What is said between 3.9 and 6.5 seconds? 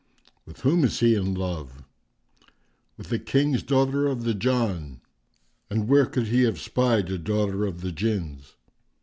of the Jann." "And where could he